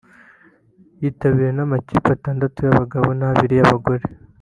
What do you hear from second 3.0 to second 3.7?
n’abiri